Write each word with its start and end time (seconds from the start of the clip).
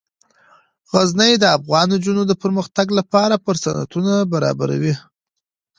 غزني 0.91 1.31
د 1.39 1.45
افغان 1.57 1.87
نجونو 1.93 2.21
د 2.27 2.33
پرمختګ 2.43 2.87
لپاره 2.99 3.41
فرصتونه 3.43 4.13
برابروي. 4.33 4.93